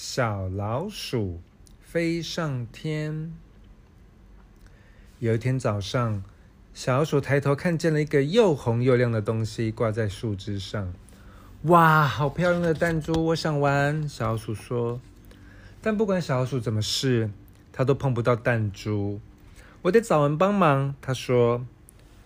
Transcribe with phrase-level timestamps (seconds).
[0.00, 1.40] 小老鼠
[1.80, 3.32] 飞上天。
[5.18, 6.22] 有一天早上，
[6.72, 10.94] 小老鼠抬头看见了一个又红又亮的东西挂在树枝上。
[11.62, 13.26] 哇，好漂亮的弹珠！
[13.26, 14.08] 我想玩。
[14.08, 15.00] 小老鼠说。
[15.82, 17.28] 但不管小老鼠怎么试，
[17.72, 19.20] 它都碰不到弹珠。
[19.82, 20.94] 我得找人帮忙。
[21.00, 21.66] 他说：“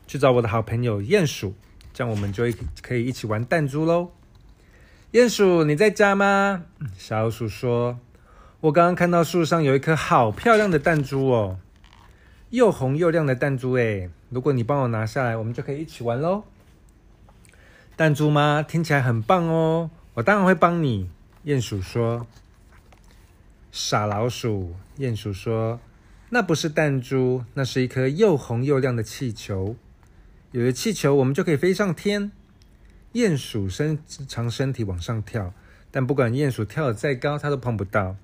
[0.06, 1.54] 去找我的好朋友鼹鼠，
[1.94, 2.44] 这样我们就
[2.82, 4.10] 可以一起玩弹珠喽。”
[5.12, 6.64] 鼹鼠，你在家吗？
[6.96, 8.00] 小老鼠说
[8.62, 11.58] ：“我刚刚看到树上有一颗好漂亮的弹珠哦，
[12.48, 14.08] 又红又亮的弹珠哎！
[14.30, 16.44] 如果你帮我拿下来，我们就可以一起玩喽。”
[17.94, 18.64] 弹珠吗？
[18.66, 19.90] 听起来很棒哦！
[20.14, 21.10] 我当然会帮你。
[21.44, 22.26] 鼹鼠说
[23.70, 25.78] ：“傻老鼠。”鼹鼠说
[26.30, 29.76] ：“那不是弹珠，那是一颗又红又亮的气球。
[30.52, 32.32] 有了气球，我们就可以飞上天。”
[33.12, 35.52] 鼹鼠伸长身体往上跳，
[35.90, 38.16] 但不管鼹鼠跳得再高，它都碰不到。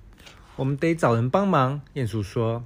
[0.55, 1.81] 我们得找人帮忙。
[1.93, 2.65] 鼹鼠说：“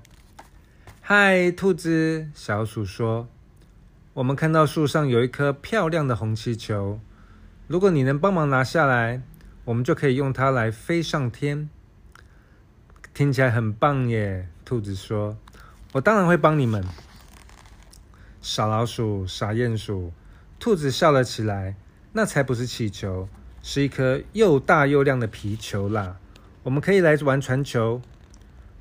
[1.01, 3.27] 嗨，兔子。”小鼠说
[4.15, 6.99] ：“我们看到树上有一颗漂亮的红气球，
[7.67, 9.21] 如果你能帮忙拿下来，
[9.65, 11.69] 我们就可以用它来飞上天。
[13.13, 15.37] 听起来很棒耶！”兔子说
[15.91, 16.83] ：“我当然会帮你们。”
[18.41, 20.13] 傻老鼠，傻鼹鼠，
[20.57, 21.75] 兔子笑了起来。
[22.15, 23.27] 那才不是气球，
[23.63, 26.17] 是一颗又大又亮的皮球啦！
[26.61, 28.01] 我们可以来玩传球。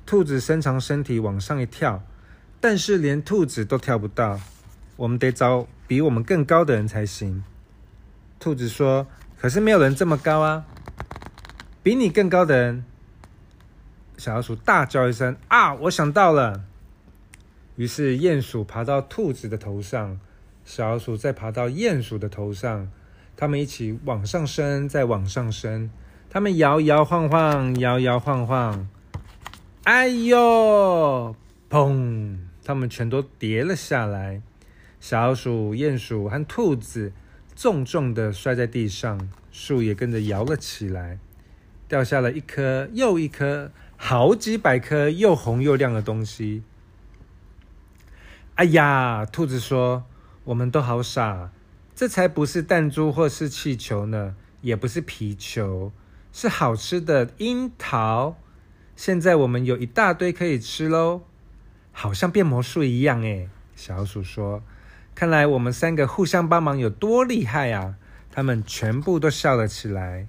[0.05, 2.03] 兔子伸长身体往上一跳，
[2.61, 4.39] 但是连兔子都跳不到。
[4.97, 7.43] 我们得找比我们更高的人才行。
[8.39, 9.07] 兔子说
[9.39, 10.65] ：“可是没有人这么高啊！”
[11.81, 12.85] 比你更高的人，
[14.17, 15.73] 小老鼠大叫一声：“啊！
[15.73, 16.65] 我想到了！”
[17.77, 20.19] 于是鼹鼠爬到兔子的头上，
[20.63, 22.91] 小老鼠再爬到鼹鼠的头上。
[23.35, 25.89] 他们一起往上升，再往上升。
[26.29, 28.87] 他们摇摇晃晃，摇摇晃晃。
[29.83, 31.35] 哎呦！
[31.69, 32.37] 砰！
[32.63, 34.41] 他们全都跌了下来。
[34.99, 37.11] 小鼠、鼹鼠和兔子
[37.55, 41.19] 重重的摔在地上，树也跟着摇了起来，
[41.87, 46.63] 掉下了一颗又一颗，好几百颗又红又亮的东西。
[48.55, 49.25] 哎呀！
[49.25, 50.05] 兔子说
[50.45, 51.51] ：“我们都好傻。”
[51.95, 55.91] 这才不是弹珠或是气球呢，也不是皮球，
[56.31, 58.35] 是好吃的樱桃。
[58.95, 61.21] 现在我们有一大堆可以吃喽，
[61.91, 64.63] 好像变魔术一样诶小鼠说
[65.13, 67.95] ：“看来我们三个互相帮忙有多厉害啊！”
[68.31, 70.27] 他们全部都笑了起来。